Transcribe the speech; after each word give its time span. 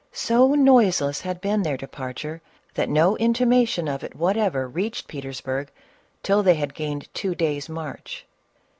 So 0.11 0.55
noiseless 0.55 1.21
had 1.21 1.41
been 1.41 1.61
their 1.61 1.77
departure 1.77 2.41
that 2.73 2.89
no 2.89 3.15
inti 3.17 3.45
mation 3.45 3.87
of 3.87 4.03
it 4.03 4.15
whatever 4.15 4.67
reached 4.67 5.07
Petersburg, 5.07 5.69
till 6.23 6.41
they 6.41 6.55
had 6.55 6.73
gained 6.73 7.07
two 7.13 7.35
days' 7.35 7.69
march. 7.69 8.25